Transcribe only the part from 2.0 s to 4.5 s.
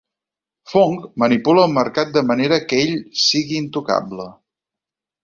de manera que ell sigui intocable.